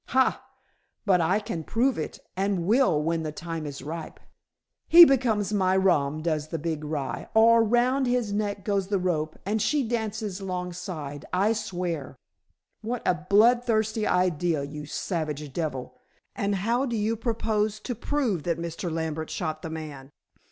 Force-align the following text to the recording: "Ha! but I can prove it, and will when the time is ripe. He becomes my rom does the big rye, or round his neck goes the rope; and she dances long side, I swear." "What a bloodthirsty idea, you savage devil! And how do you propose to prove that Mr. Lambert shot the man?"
"Ha! 0.07 0.43
but 1.05 1.21
I 1.21 1.39
can 1.39 1.63
prove 1.63 1.95
it, 1.99 2.17
and 2.35 2.65
will 2.65 2.99
when 3.03 3.21
the 3.21 3.31
time 3.31 3.67
is 3.67 3.83
ripe. 3.83 4.19
He 4.87 5.05
becomes 5.05 5.53
my 5.53 5.77
rom 5.77 6.23
does 6.23 6.47
the 6.47 6.57
big 6.57 6.83
rye, 6.83 7.29
or 7.35 7.63
round 7.63 8.07
his 8.07 8.33
neck 8.33 8.65
goes 8.65 8.87
the 8.87 8.97
rope; 8.97 9.37
and 9.45 9.61
she 9.61 9.87
dances 9.87 10.41
long 10.41 10.73
side, 10.73 11.25
I 11.31 11.53
swear." 11.53 12.17
"What 12.81 13.03
a 13.05 13.13
bloodthirsty 13.13 14.07
idea, 14.07 14.63
you 14.63 14.87
savage 14.87 15.53
devil! 15.53 15.95
And 16.35 16.55
how 16.55 16.87
do 16.87 16.95
you 16.95 17.15
propose 17.15 17.79
to 17.81 17.93
prove 17.93 18.41
that 18.41 18.57
Mr. 18.57 18.91
Lambert 18.91 19.29
shot 19.29 19.61
the 19.61 19.69
man?" 19.69 20.09